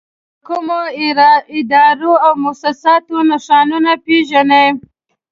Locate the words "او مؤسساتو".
2.25-3.17